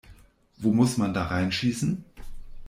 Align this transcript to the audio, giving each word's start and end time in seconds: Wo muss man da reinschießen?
Wo 0.57 0.73
muss 0.73 0.97
man 0.97 1.13
da 1.13 1.25
reinschießen? 1.27 2.03